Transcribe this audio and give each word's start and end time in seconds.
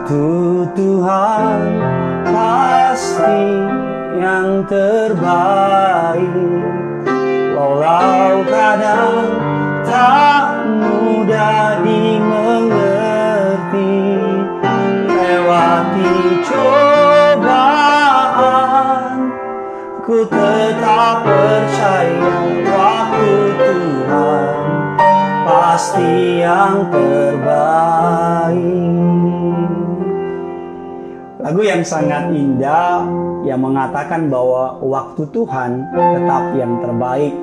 Waktu 0.00 0.26
Tuhan 0.74 1.60
pasti 2.26 3.42
yang 4.18 4.66
terbaik. 4.66 6.34
Walau 7.54 8.42
kadang 8.50 9.30
tak 9.86 10.66
mudah 10.66 11.78
dimengerti 11.86 12.90
Lewati 15.06 16.42
cobaan 16.50 16.89
percaya 21.20 22.34
waktu 22.70 23.30
Tuhan 23.58 24.46
Pasti 25.42 26.12
yang 26.38 26.86
terbaik 26.92 28.90
Lagu 31.40 31.64
yang 31.64 31.82
sangat 31.82 32.30
indah 32.30 33.02
yang 33.48 33.64
mengatakan 33.64 34.28
bahwa 34.28 34.76
waktu 34.84 35.24
Tuhan 35.32 35.88
tetap 35.92 36.52
yang 36.54 36.78
terbaik. 36.84 37.34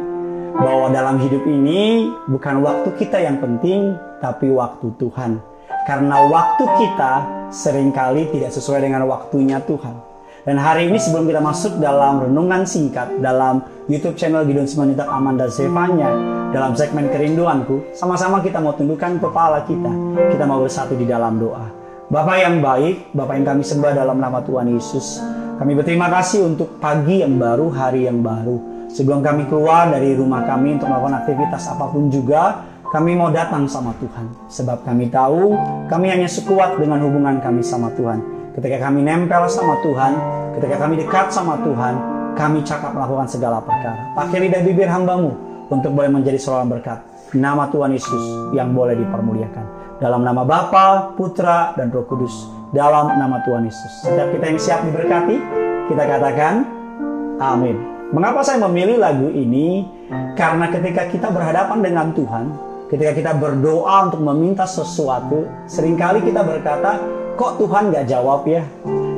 Bahwa 0.58 0.90
dalam 0.90 1.22
hidup 1.22 1.46
ini 1.46 2.10
bukan 2.26 2.66
waktu 2.66 2.90
kita 2.98 3.22
yang 3.22 3.38
penting, 3.38 3.94
tapi 4.22 4.50
waktu 4.50 4.90
Tuhan. 4.98 5.38
Karena 5.86 6.24
waktu 6.30 6.66
kita 6.66 7.14
sering 7.54 7.94
kali 7.94 8.26
tidak 8.34 8.56
sesuai 8.56 8.86
dengan 8.86 9.06
waktunya 9.06 9.62
Tuhan. 9.62 10.07
Dan 10.48 10.64
hari 10.64 10.88
ini 10.88 10.96
sebelum 10.96 11.28
kita 11.28 11.44
masuk 11.44 11.76
dalam 11.76 12.24
renungan 12.24 12.64
singkat 12.64 13.20
dalam 13.20 13.68
YouTube 13.92 14.16
channel 14.16 14.48
Gideon 14.48 14.64
Simanita 14.64 15.04
Amanda 15.04 15.52
Zevanya 15.52 16.08
dalam 16.56 16.72
segmen 16.72 17.12
kerinduanku, 17.12 17.92
sama-sama 17.92 18.40
kita 18.40 18.64
mau 18.64 18.72
tundukkan 18.72 19.20
kepala 19.20 19.68
kita. 19.68 19.92
Kita 20.32 20.48
mau 20.48 20.64
bersatu 20.64 20.96
di 20.96 21.04
dalam 21.04 21.36
doa. 21.36 21.68
Bapak 22.08 22.40
yang 22.40 22.64
baik, 22.64 23.12
Bapak 23.12 23.36
yang 23.36 23.44
kami 23.44 23.64
sembah 23.68 23.92
dalam 23.92 24.24
nama 24.24 24.40
Tuhan 24.40 24.72
Yesus. 24.72 25.20
Kami 25.60 25.76
berterima 25.76 26.08
kasih 26.08 26.48
untuk 26.48 26.80
pagi 26.80 27.20
yang 27.20 27.36
baru, 27.36 27.68
hari 27.68 28.08
yang 28.08 28.24
baru. 28.24 28.88
Sebelum 28.88 29.20
kami 29.20 29.52
keluar 29.52 29.92
dari 29.92 30.16
rumah 30.16 30.48
kami 30.48 30.80
untuk 30.80 30.88
melakukan 30.88 31.28
aktivitas 31.28 31.68
apa 31.76 31.92
pun 31.92 32.08
juga, 32.08 32.64
kami 32.88 33.20
mau 33.20 33.28
datang 33.36 33.68
sama 33.68 33.92
Tuhan. 34.00 34.48
Sebab 34.48 34.88
kami 34.88 35.12
tahu 35.12 35.60
kami 35.92 36.08
hanya 36.08 36.32
sekuat 36.32 36.80
dengan 36.80 37.04
hubungan 37.04 37.44
kami 37.44 37.60
sama 37.60 37.92
Tuhan. 38.00 38.37
Ketika 38.58 38.90
kami 38.90 39.06
nempel 39.06 39.46
sama 39.54 39.78
Tuhan, 39.86 40.18
ketika 40.58 40.82
kami 40.82 40.98
dekat 40.98 41.30
sama 41.30 41.62
Tuhan, 41.62 41.94
kami 42.34 42.66
cakap 42.66 42.90
melakukan 42.90 43.30
segala 43.30 43.62
perkara. 43.62 44.18
Pakai 44.18 44.50
lidah 44.50 44.66
bibir 44.66 44.90
hambamu 44.90 45.30
untuk 45.70 45.94
boleh 45.94 46.10
menjadi 46.10 46.42
seorang 46.42 46.66
berkat. 46.66 47.06
Nama 47.38 47.70
Tuhan 47.70 47.94
Yesus 47.94 48.50
yang 48.58 48.74
boleh 48.74 48.98
dipermuliakan. 48.98 49.66
Dalam 50.02 50.26
nama 50.26 50.42
Bapa, 50.42 51.14
Putra, 51.14 51.78
dan 51.78 51.94
Roh 51.94 52.10
Kudus. 52.10 52.34
Dalam 52.74 53.14
nama 53.22 53.46
Tuhan 53.46 53.62
Yesus. 53.62 53.94
Setiap 54.02 54.34
kita 54.34 54.50
yang 54.50 54.58
siap 54.58 54.82
diberkati, 54.90 55.38
kita 55.94 56.04
katakan 56.18 56.66
amin. 57.38 57.78
Mengapa 58.10 58.42
saya 58.42 58.58
memilih 58.66 58.98
lagu 58.98 59.30
ini? 59.38 59.86
Karena 60.34 60.74
ketika 60.74 61.06
kita 61.06 61.30
berhadapan 61.30 61.86
dengan 61.86 62.10
Tuhan, 62.10 62.46
ketika 62.90 63.14
kita 63.14 63.32
berdoa 63.38 64.10
untuk 64.10 64.26
meminta 64.26 64.66
sesuatu, 64.66 65.46
sering 65.70 65.94
kali 65.94 66.26
kita 66.26 66.42
berkata, 66.42 67.17
kok 67.38 67.62
Tuhan 67.62 67.94
gak 67.94 68.10
jawab 68.10 68.50
ya? 68.50 68.66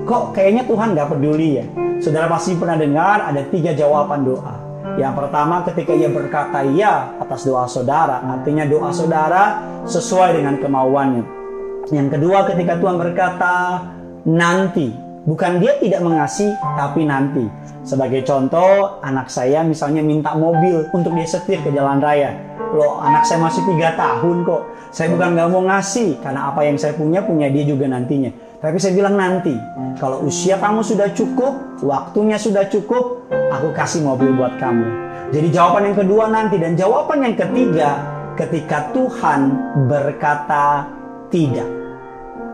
Kok 0.04 0.36
kayaknya 0.36 0.68
Tuhan 0.68 0.92
gak 0.94 1.10
peduli 1.16 1.64
ya? 1.64 1.66
Saudara 2.04 2.28
pasti 2.28 2.60
pernah 2.60 2.76
dengar 2.76 3.24
ada 3.24 3.42
tiga 3.48 3.72
jawaban 3.72 4.28
doa. 4.28 4.56
Yang 5.00 5.14
pertama 5.16 5.64
ketika 5.64 5.96
ia 5.96 6.12
berkata 6.12 6.60
ya 6.68 7.16
atas 7.24 7.48
doa 7.48 7.64
saudara, 7.72 8.20
artinya 8.20 8.68
doa 8.68 8.92
saudara 8.92 9.64
sesuai 9.88 10.36
dengan 10.36 10.60
kemauannya. 10.60 11.24
Yang 11.96 12.20
kedua 12.20 12.44
ketika 12.52 12.76
Tuhan 12.76 13.00
berkata 13.00 13.56
nanti, 14.28 14.92
bukan 15.30 15.62
dia 15.62 15.78
tidak 15.78 16.02
mengasihi 16.02 16.58
tapi 16.74 17.06
nanti. 17.06 17.46
Sebagai 17.86 18.26
contoh, 18.26 18.98
anak 19.06 19.30
saya 19.30 19.62
misalnya 19.62 20.02
minta 20.02 20.34
mobil 20.34 20.90
untuk 20.90 21.14
dia 21.14 21.30
setir 21.30 21.62
ke 21.62 21.70
jalan 21.70 22.02
raya. 22.02 22.34
Loh, 22.74 23.02
anak 23.02 23.26
saya 23.26 23.42
masih 23.42 23.62
tiga 23.66 23.94
tahun 23.94 24.46
kok. 24.46 24.62
Saya 24.90 25.14
bukan 25.14 25.38
nggak 25.38 25.50
mau 25.54 25.62
ngasih, 25.70 26.18
karena 26.22 26.50
apa 26.50 26.66
yang 26.66 26.78
saya 26.82 26.98
punya, 26.98 27.22
punya 27.22 27.50
dia 27.50 27.66
juga 27.66 27.86
nantinya. 27.86 28.34
Tapi 28.60 28.78
saya 28.82 28.94
bilang 28.98 29.16
nanti, 29.16 29.54
kalau 30.02 30.26
usia 30.26 30.58
kamu 30.58 30.82
sudah 30.82 31.10
cukup, 31.14 31.82
waktunya 31.86 32.36
sudah 32.36 32.66
cukup, 32.68 33.26
aku 33.30 33.70
kasih 33.74 34.04
mobil 34.06 34.34
buat 34.34 34.58
kamu. 34.58 34.86
Jadi 35.30 35.48
jawaban 35.54 35.94
yang 35.94 35.98
kedua 35.98 36.26
nanti 36.26 36.58
dan 36.58 36.74
jawaban 36.74 37.22
yang 37.22 37.36
ketiga 37.38 38.02
ketika 38.34 38.90
Tuhan 38.98 39.54
berkata 39.86 40.90
tidak. 41.30 41.79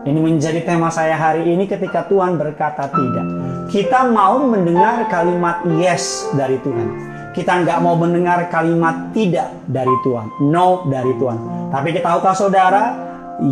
Ini 0.06 0.22
menjadi 0.22 0.62
tema 0.62 0.86
saya 0.86 1.18
hari 1.18 1.50
ini 1.50 1.66
ketika 1.66 2.06
Tuhan 2.06 2.38
berkata 2.38 2.86
tidak. 2.94 3.26
Kita 3.66 4.06
mau 4.06 4.38
mendengar 4.38 5.10
kalimat 5.10 5.66
yes 5.82 6.30
dari 6.38 6.62
Tuhan. 6.62 6.86
Kita 7.34 7.66
nggak 7.66 7.82
mau 7.82 7.98
mendengar 7.98 8.46
kalimat 8.46 9.10
tidak 9.10 9.50
dari 9.66 9.90
Tuhan. 10.06 10.30
No 10.46 10.86
dari 10.86 11.10
Tuhan. 11.18 11.68
Tapi 11.74 11.90
kita 11.90 12.06
tahukah 12.06 12.38
saudara, 12.38 12.84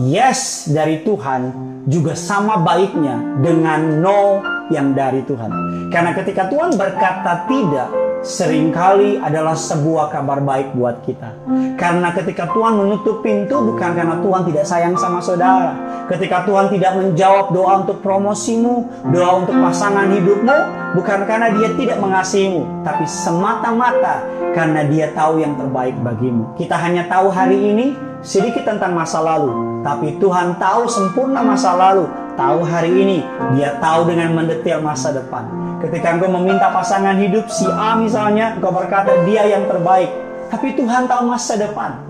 yes 0.07 0.71
dari 0.71 1.03
Tuhan 1.03 1.74
juga 1.85 2.17
sama 2.17 2.61
baiknya 2.61 3.21
dengan 3.45 4.01
no 4.01 4.41
yang 4.73 4.97
dari 4.97 5.21
Tuhan. 5.29 5.53
Karena 5.93 6.17
ketika 6.17 6.49
Tuhan 6.49 6.73
berkata 6.81 7.45
tidak, 7.45 7.89
sering 8.25 8.73
kali 8.73 9.21
adalah 9.21 9.53
sebuah 9.53 10.09
kabar 10.09 10.41
baik 10.41 10.73
buat 10.73 11.05
kita. 11.05 11.37
Karena 11.77 12.09
ketika 12.17 12.49
Tuhan 12.49 12.81
menutup 12.81 13.21
pintu 13.21 13.61
bukan 13.61 13.93
karena 13.93 14.17
Tuhan 14.25 14.43
tidak 14.49 14.65
sayang 14.65 14.97
sama 14.97 15.21
saudara. 15.21 15.77
Ketika 16.09 16.49
Tuhan 16.49 16.73
tidak 16.73 16.97
menjawab 16.97 17.53
doa 17.53 17.85
untuk 17.85 18.01
promosimu, 18.01 19.09
doa 19.13 19.45
untuk 19.45 19.57
pasangan 19.57 20.09
hidupmu, 20.09 20.59
bukan 20.97 21.19
karena 21.29 21.53
dia 21.53 21.69
tidak 21.77 21.97
mengasihimu, 22.01 22.85
tapi 22.85 23.05
semata-mata 23.09 24.25
karena 24.53 24.85
dia 24.89 25.13
tahu 25.13 25.41
yang 25.41 25.57
terbaik 25.57 25.97
bagimu. 26.01 26.57
Kita 26.61 26.77
hanya 26.77 27.09
tahu 27.09 27.33
hari 27.33 27.57
ini 27.57 27.87
sedikit 28.21 28.69
tentang 28.69 28.93
masa 28.93 29.21
lalu, 29.21 29.74
tapi 29.85 30.17
Tuhan 30.17 30.57
tahu 30.57 30.89
sempurna 30.89 31.45
masa 31.45 31.77
lalu, 31.77 32.09
tahu 32.41 32.65
hari 32.65 32.89
ini, 32.89 33.21
Dia 33.53 33.77
tahu 33.77 34.09
dengan 34.09 34.33
mendetail 34.33 34.81
masa 34.81 35.13
depan. 35.13 35.45
Ketika 35.85 36.17
engkau 36.17 36.33
meminta 36.33 36.73
pasangan 36.73 37.21
hidup 37.21 37.45
si 37.53 37.69
A 37.69 37.93
misalnya, 38.01 38.57
engkau 38.57 38.73
berkata 38.73 39.13
dia 39.29 39.45
yang 39.45 39.69
terbaik, 39.69 40.09
tapi 40.49 40.73
Tuhan 40.73 41.05
tahu 41.05 41.29
masa 41.29 41.61
depan. 41.61 42.01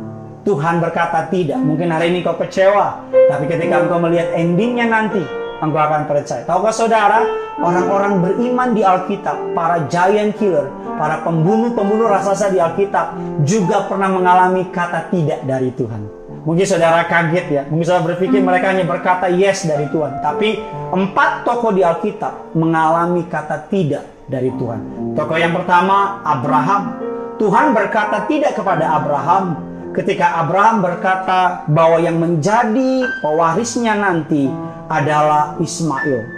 Tuhan 0.47 0.79
berkata 0.79 1.27
tidak. 1.35 1.59
Mungkin 1.59 1.91
hari 1.91 2.15
ini 2.15 2.23
kau 2.23 2.39
kecewa, 2.39 3.11
tapi 3.11 3.51
ketika 3.51 3.83
engkau 3.83 3.99
melihat 3.99 4.31
endingnya 4.39 4.87
nanti, 4.87 5.27
engkau 5.59 5.83
akan 5.83 6.07
percaya. 6.07 6.47
Tahukah 6.47 6.71
saudara, 6.71 7.27
orang-orang 7.59 8.23
beriman 8.23 8.71
di 8.71 8.87
Alkitab, 8.87 9.51
para 9.51 9.83
giant 9.91 10.31
killer, 10.39 10.71
para 10.95 11.27
pembunuh-pembunuh 11.27 12.07
raksasa 12.07 12.55
di 12.55 12.63
Alkitab 12.63 13.19
juga 13.43 13.91
pernah 13.91 14.15
mengalami 14.15 14.71
kata 14.71 15.11
tidak 15.11 15.43
dari 15.43 15.75
Tuhan. 15.75 16.24
Mungkin 16.45 16.69
saudara 16.69 17.09
kaget 17.09 17.47
ya, 17.49 17.63
mungkin 17.73 17.89
saudara 17.89 18.13
berpikir 18.13 18.45
mereka 18.45 18.69
hanya 18.69 18.85
berkata 18.85 19.33
yes 19.33 19.65
dari 19.65 19.89
Tuhan. 19.89 20.21
Tapi 20.21 20.61
empat 20.93 21.49
tokoh 21.49 21.73
di 21.73 21.81
Alkitab 21.81 22.53
mengalami 22.53 23.25
kata 23.25 23.65
tidak 23.73 24.05
dari 24.29 24.53
Tuhan. 24.61 25.13
Tokoh 25.17 25.41
yang 25.41 25.57
pertama 25.57 26.21
Abraham. 26.21 27.01
Tuhan 27.41 27.73
berkata 27.73 28.29
tidak 28.29 28.61
kepada 28.61 28.93
Abraham 28.93 29.57
ketika 29.97 30.45
Abraham 30.45 30.85
berkata 30.85 31.65
bahwa 31.67 31.99
yang 31.99 32.21
menjadi 32.21 33.09
pewarisnya 33.25 33.97
nanti 33.97 34.53
adalah 34.93 35.57
Ismail. 35.57 36.29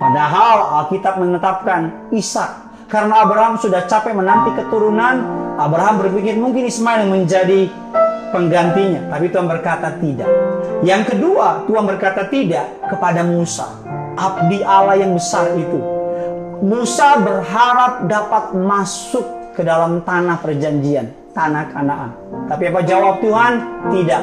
Padahal 0.00 0.84
Alkitab 0.84 1.20
menetapkan 1.20 2.10
Ishak 2.10 2.64
karena 2.88 3.28
Abraham 3.28 3.60
sudah 3.60 3.84
capek 3.84 4.14
menanti 4.16 4.56
keturunan, 4.56 5.20
Abraham 5.60 6.00
berpikir 6.00 6.38
mungkin 6.38 6.64
Ismail 6.70 7.10
menjadi 7.10 7.68
penggantinya. 8.34 9.14
Tapi 9.14 9.30
Tuhan 9.30 9.46
berkata 9.46 9.94
tidak. 10.02 10.26
Yang 10.82 11.14
kedua, 11.14 11.62
Tuhan 11.70 11.86
berkata 11.86 12.26
tidak 12.26 12.66
kepada 12.90 13.22
Musa. 13.22 13.70
Abdi 14.18 14.66
Allah 14.66 14.98
yang 14.98 15.14
besar 15.14 15.54
itu. 15.54 15.78
Musa 16.66 17.22
berharap 17.22 18.10
dapat 18.10 18.58
masuk 18.58 19.54
ke 19.54 19.62
dalam 19.62 20.02
tanah 20.02 20.42
perjanjian, 20.42 21.06
tanah 21.30 21.70
Kanaan. 21.70 22.10
Tapi 22.50 22.74
apa 22.74 22.80
jawab 22.82 23.22
Tuhan? 23.22 23.52
Tidak. 23.94 24.22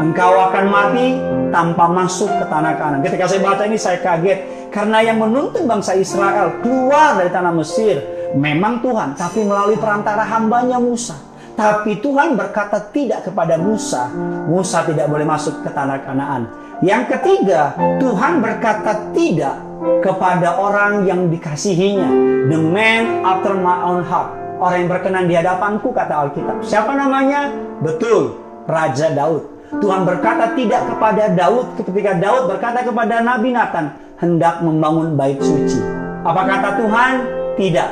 Engkau 0.00 0.32
akan 0.48 0.64
mati 0.72 1.20
tanpa 1.52 1.84
masuk 1.92 2.32
ke 2.32 2.44
tanah 2.48 2.72
Kanaan. 2.80 3.04
Ketika 3.04 3.28
saya 3.28 3.40
baca 3.44 3.62
ini 3.68 3.76
saya 3.76 4.00
kaget 4.00 4.70
karena 4.72 5.04
yang 5.04 5.20
menuntun 5.20 5.68
bangsa 5.68 5.92
Israel 5.98 6.62
keluar 6.64 7.20
dari 7.20 7.28
tanah 7.28 7.52
Mesir 7.52 8.00
memang 8.36 8.80
Tuhan, 8.80 9.18
tapi 9.18 9.42
melalui 9.42 9.76
perantara 9.76 10.22
hambanya 10.22 10.78
Musa. 10.78 11.29
Tapi 11.56 11.98
Tuhan 12.00 12.38
berkata 12.38 12.90
tidak 12.92 13.30
kepada 13.30 13.58
Musa. 13.60 14.10
Musa 14.48 14.84
tidak 14.86 15.06
boleh 15.10 15.26
masuk 15.26 15.60
ke 15.62 15.70
tanah 15.70 16.00
Kanaan. 16.02 16.42
Yang 16.80 17.16
ketiga, 17.16 17.76
Tuhan 18.00 18.40
berkata 18.40 19.12
tidak 19.12 19.56
kepada 20.00 20.56
orang 20.56 21.04
yang 21.04 21.28
dikasihinya. 21.28 22.08
The 22.48 22.58
man 22.58 23.24
after 23.24 23.52
my 23.56 23.76
own 23.84 24.04
heart. 24.04 24.40
orang 24.60 24.84
yang 24.84 24.90
berkenan 24.92 25.24
di 25.24 25.34
hadapanku 25.40 25.88
kata 25.90 26.14
Alkitab. 26.28 26.60
Siapa 26.60 26.92
namanya? 26.92 27.48
Betul, 27.80 28.36
Raja 28.68 29.08
Daud. 29.16 29.48
Tuhan 29.80 30.04
berkata 30.04 30.52
tidak 30.52 30.84
kepada 30.84 31.32
Daud 31.32 31.80
ketika 31.80 32.12
Daud 32.20 32.50
berkata 32.50 32.84
kepada 32.84 33.24
Nabi 33.24 33.56
Nathan 33.56 33.96
hendak 34.20 34.60
membangun 34.60 35.16
bait 35.16 35.40
suci. 35.40 35.80
Apa 36.26 36.44
kata 36.44 36.68
Tuhan? 36.76 37.12
Tidak. 37.56 37.90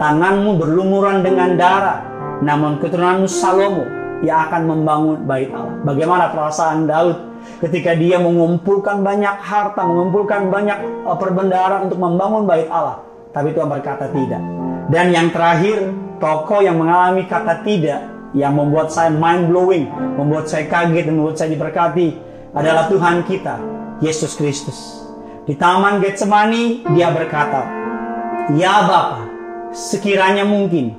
Tanganmu 0.00 0.56
berlumuran 0.56 1.20
dengan 1.26 1.58
darah, 1.58 1.98
namun 2.42 2.78
keturunanmu 2.78 3.26
Salomo 3.26 3.84
yang 4.22 4.50
akan 4.50 4.62
membangun 4.66 5.18
bait 5.26 5.50
Allah. 5.54 5.74
Bagaimana 5.86 6.30
perasaan 6.34 6.86
Daud 6.90 7.16
ketika 7.62 7.94
dia 7.94 8.18
mengumpulkan 8.18 9.02
banyak 9.02 9.36
harta, 9.42 9.82
mengumpulkan 9.86 10.50
banyak 10.50 10.78
eh, 11.06 11.16
perbendaharaan 11.18 11.90
untuk 11.90 12.00
membangun 12.02 12.42
bait 12.46 12.66
Allah. 12.70 13.02
Tapi 13.30 13.54
Tuhan 13.54 13.68
berkata 13.70 14.10
tidak. 14.10 14.42
Dan 14.88 15.12
yang 15.12 15.28
terakhir, 15.30 15.92
tokoh 16.18 16.64
yang 16.64 16.80
mengalami 16.80 17.28
kata 17.28 17.60
tidak 17.62 18.00
yang 18.32 18.56
membuat 18.56 18.92
saya 18.92 19.12
mind 19.12 19.48
blowing, 19.52 19.88
membuat 20.16 20.48
saya 20.48 20.68
kaget 20.68 21.08
dan 21.08 21.14
membuat 21.16 21.36
saya 21.38 21.50
diberkati 21.52 22.08
adalah 22.56 22.88
Tuhan 22.88 23.24
kita, 23.28 23.56
Yesus 24.00 24.36
Kristus. 24.36 25.04
Di 25.44 25.56
Taman 25.56 26.00
Getsemani 26.00 26.84
dia 26.92 27.08
berkata, 27.08 27.64
"Ya 28.56 28.84
Bapa, 28.84 29.24
sekiranya 29.72 30.44
mungkin, 30.44 30.92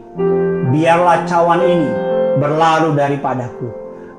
biarlah 0.72 1.26
cawan 1.26 1.62
ini 1.66 1.92
berlalu 2.38 2.96
daripadaku. 2.96 3.68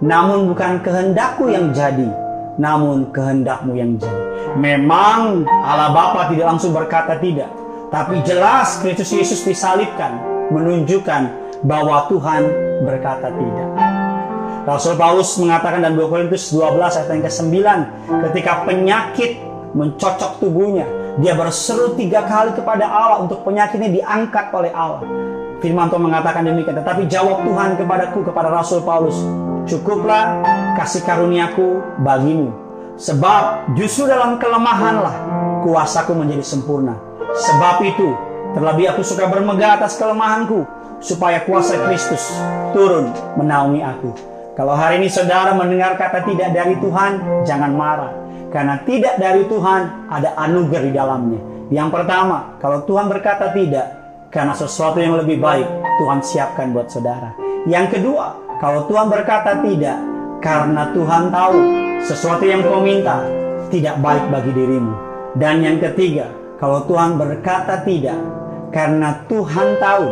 Namun 0.00 0.48
bukan 0.48 0.80
kehendakku 0.80 1.52
yang 1.52 1.72
jadi, 1.76 2.08
namun 2.56 3.12
kehendakmu 3.12 3.76
yang 3.76 3.96
jadi." 4.00 4.22
Memang 4.58 5.46
Allah 5.46 5.94
Bapa 5.94 6.32
tidak 6.32 6.56
langsung 6.56 6.74
berkata 6.74 7.20
tidak, 7.22 7.52
tapi 7.94 8.18
jelas 8.26 8.82
Kristus 8.82 9.14
Yesus 9.14 9.40
disalibkan 9.46 10.18
menunjukkan 10.50 11.22
bahwa 11.62 12.10
Tuhan 12.10 12.42
berkata 12.82 13.30
tidak. 13.30 13.68
Rasul 14.66 14.94
Paulus 14.98 15.34
mengatakan 15.40 15.80
dalam 15.80 15.96
2 15.96 16.10
Korintus 16.10 16.52
12 16.52 16.78
ayat 16.78 17.08
yang 17.08 17.24
ke-9 17.24 17.56
ketika 18.28 18.52
penyakit 18.68 19.30
mencocok 19.72 20.42
tubuhnya 20.42 20.84
dia 21.18 21.34
berseru 21.34 21.96
tiga 21.98 22.22
kali 22.28 22.54
kepada 22.54 22.86
Allah 22.86 23.24
untuk 23.24 23.42
penyakitnya 23.42 23.90
diangkat 23.90 24.46
oleh 24.54 24.70
Allah. 24.70 25.02
Firman 25.60 25.92
Tuhan 25.92 26.04
mengatakan 26.08 26.42
demikian. 26.42 26.76
Tetapi 26.80 27.04
jawab 27.06 27.44
Tuhan 27.44 27.76
kepadaku, 27.76 28.24
kepada 28.24 28.48
Rasul 28.48 28.80
Paulus. 28.80 29.16
Cukuplah 29.68 30.40
kasih 30.80 31.04
karuniaku 31.04 32.00
bagimu. 32.00 32.48
Sebab 32.96 33.76
justru 33.76 34.08
dalam 34.08 34.40
kelemahanlah 34.40 35.14
kuasaku 35.64 36.16
menjadi 36.16 36.44
sempurna. 36.44 36.96
Sebab 37.36 37.84
itu, 37.84 38.08
terlebih 38.56 38.92
aku 38.92 39.04
suka 39.04 39.28
bermegah 39.28 39.80
atas 39.80 40.00
kelemahanku 40.00 40.64
supaya 41.00 41.44
kuasa 41.44 41.80
Kristus 41.88 42.20
turun 42.76 43.12
menaungi 43.36 43.80
aku. 43.84 44.10
Kalau 44.56 44.76
hari 44.76 45.00
ini 45.00 45.08
saudara 45.08 45.56
mendengar 45.56 45.96
kata 45.96 46.24
tidak 46.28 46.52
dari 46.52 46.76
Tuhan, 46.76 47.44
jangan 47.48 47.72
marah. 47.72 48.12
Karena 48.50 48.82
tidak 48.82 49.16
dari 49.16 49.46
Tuhan 49.46 50.10
ada 50.10 50.36
anugerah 50.36 50.84
di 50.84 50.92
dalamnya. 50.92 51.40
Yang 51.70 51.88
pertama, 51.94 52.58
kalau 52.58 52.82
Tuhan 52.84 53.06
berkata 53.06 53.54
tidak, 53.54 53.99
karena 54.30 54.54
sesuatu 54.54 55.02
yang 55.02 55.18
lebih 55.18 55.42
baik 55.42 55.66
Tuhan 55.98 56.22
siapkan 56.22 56.70
buat 56.70 56.86
saudara. 56.86 57.34
Yang 57.66 57.98
kedua, 57.98 58.38
kalau 58.62 58.86
Tuhan 58.86 59.10
berkata 59.10 59.58
tidak, 59.60 59.98
karena 60.40 60.94
Tuhan 60.94 61.28
tahu 61.28 61.56
sesuatu 62.06 62.44
yang 62.46 62.62
kau 62.64 62.80
minta 62.80 63.20
tidak 63.68 63.98
baik 64.00 64.24
bagi 64.30 64.54
dirimu. 64.54 64.94
Dan 65.36 65.60
yang 65.66 65.82
ketiga, 65.82 66.30
kalau 66.62 66.86
Tuhan 66.86 67.18
berkata 67.18 67.82
tidak, 67.82 68.16
karena 68.70 69.18
Tuhan 69.26 69.76
tahu 69.82 70.06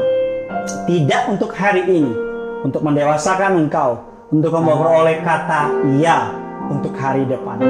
tidak 0.90 1.22
untuk 1.30 1.50
hari 1.54 1.86
ini, 1.86 2.12
untuk 2.66 2.82
mendewasakan 2.82 3.66
engkau, 3.66 4.02
untuk 4.34 4.52
memperoleh 4.52 5.22
kata 5.22 5.72
ya 6.02 6.28
untuk 6.68 6.92
hari 6.98 7.24
depan. 7.24 7.62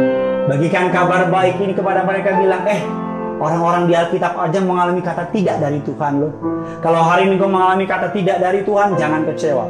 Bagikan 0.50 0.90
kabar 0.90 1.28
baik 1.30 1.60
ini 1.62 1.76
kepada 1.76 2.02
mereka 2.02 2.34
bilang, 2.34 2.66
eh 2.66 2.82
orang-orang 3.38 3.87
di 3.87 3.94
Alkitab 3.94 4.35
aja 4.35 4.58
mengalami 4.62 5.00
kata 5.02 5.31
tidak 5.31 5.62
dari 5.62 5.79
Tuhan 5.82 6.12
loh. 6.19 6.32
Kalau 6.82 7.00
hari 7.02 7.31
ini 7.31 7.38
kau 7.38 7.50
mengalami 7.50 7.87
kata 7.87 8.11
tidak 8.11 8.43
dari 8.43 8.67
Tuhan, 8.67 8.99
jangan 8.99 9.26
kecewa. 9.26 9.64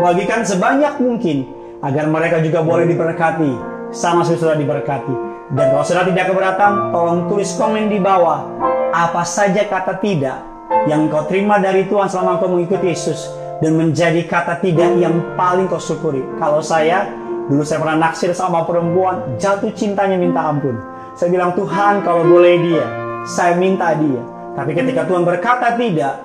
Bagikan 0.00 0.40
sebanyak 0.44 0.96
mungkin 1.00 1.44
agar 1.84 2.08
mereka 2.08 2.40
juga 2.40 2.64
boleh 2.64 2.88
diberkati 2.88 3.52
sama 3.92 4.24
sudah 4.24 4.56
diberkati. 4.56 5.32
Dan 5.52 5.76
kalau 5.76 5.84
sudah 5.84 6.08
tidak 6.08 6.32
keberatan, 6.32 6.94
tolong 6.94 7.28
tulis 7.28 7.52
komen 7.60 7.92
di 7.92 8.00
bawah 8.00 8.48
apa 8.92 9.24
saja 9.24 9.68
kata 9.68 10.00
tidak 10.00 10.40
yang 10.88 11.12
kau 11.12 11.28
terima 11.28 11.60
dari 11.60 11.84
Tuhan 11.88 12.08
selama 12.08 12.40
kau 12.40 12.48
mengikuti 12.48 12.92
Yesus 12.92 13.28
dan 13.60 13.76
menjadi 13.76 14.24
kata 14.24 14.64
tidak 14.64 14.96
yang 14.96 15.36
paling 15.36 15.68
kau 15.68 15.80
syukuri. 15.80 16.24
Kalau 16.40 16.64
saya 16.64 17.04
dulu 17.46 17.60
saya 17.62 17.84
pernah 17.84 18.08
naksir 18.08 18.32
sama 18.32 18.64
perempuan, 18.64 19.36
jatuh 19.36 19.70
cintanya 19.76 20.16
minta 20.16 20.40
ampun. 20.40 20.91
Saya 21.12 21.28
bilang 21.28 21.52
Tuhan 21.52 22.00
kalau 22.00 22.24
boleh 22.24 22.56
dia, 22.64 22.84
saya 23.28 23.52
minta 23.60 23.92
dia. 23.92 24.22
Tapi 24.56 24.72
ketika 24.72 25.04
Tuhan 25.04 25.28
berkata 25.28 25.76
tidak 25.76 26.24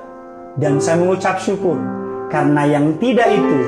dan 0.56 0.80
saya 0.80 1.00
mengucap 1.00 1.40
syukur 1.44 1.76
karena 2.32 2.64
yang 2.68 2.96
tidak 3.00 3.28
itu 3.32 3.60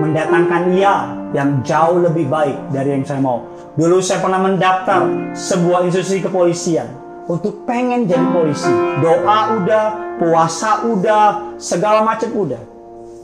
mendatangkan 0.00 0.72
ya 0.72 1.12
yang 1.32 1.60
jauh 1.64 2.00
lebih 2.00 2.28
baik 2.28 2.56
dari 2.72 2.96
yang 2.96 3.04
saya 3.04 3.20
mau. 3.20 3.44
Dulu 3.76 4.00
saya 4.04 4.20
pernah 4.20 4.40
mendaftar 4.40 5.32
sebuah 5.32 5.88
institusi 5.88 6.20
kepolisian 6.24 6.88
untuk 7.28 7.64
pengen 7.68 8.04
jadi 8.04 8.24
polisi. 8.32 8.72
Doa 9.00 9.60
udah, 9.60 9.84
puasa 10.20 10.84
udah, 10.88 11.56
segala 11.56 12.04
macam 12.04 12.32
udah. 12.32 12.60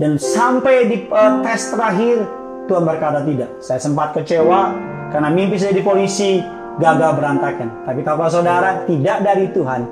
Dan 0.01 0.17
sampai 0.17 0.89
di 0.89 0.97
uh, 1.11 1.43
tes 1.45 1.69
terakhir 1.69 2.25
Tuhan 2.69 2.85
berkata 2.85 3.25
tidak. 3.25 3.51
Saya 3.61 3.81
sempat 3.81 4.17
kecewa 4.17 4.73
karena 5.13 5.29
mimpi 5.33 5.57
saya 5.57 5.77
di 5.77 5.85
polisi 5.85 6.41
gagal 6.79 7.11
berantakan. 7.19 7.69
Tapi 7.85 8.01
kalau 8.07 8.31
saudara 8.31 8.87
tidak 8.87 9.23
dari 9.27 9.51
Tuhan 9.51 9.83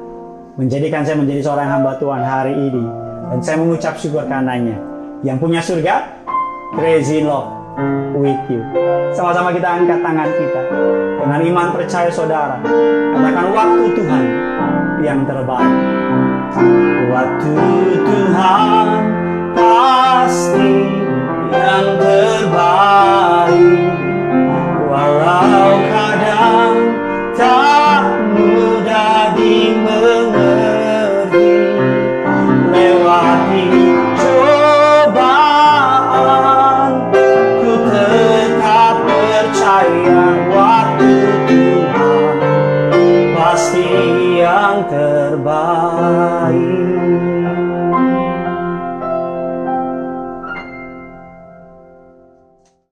menjadikan 0.56 1.02
saya 1.04 1.18
menjadi 1.18 1.40
seorang 1.44 1.68
hamba 1.68 1.98
Tuhan 1.98 2.22
hari 2.22 2.54
ini. 2.54 2.84
Dan 3.26 3.38
saya 3.42 3.58
mengucap 3.58 3.98
syukur 3.98 4.22
karenanya. 4.30 4.78
Yang 5.26 5.36
punya 5.42 5.60
surga, 5.60 5.94
crazy 6.78 7.26
love 7.26 7.50
with 8.14 8.38
you. 8.46 8.62
Sama-sama 9.12 9.50
kita 9.50 9.66
angkat 9.66 9.98
tangan 10.00 10.30
kita. 10.30 10.62
Dengan 11.18 11.40
iman 11.42 11.66
percaya 11.74 12.10
saudara. 12.14 12.62
Katakan 12.62 13.46
waktu 13.50 13.84
Tuhan 13.98 14.24
yang 15.02 15.26
terbaik. 15.26 15.74
Waktu 17.10 17.54
Tuhan 18.06 19.15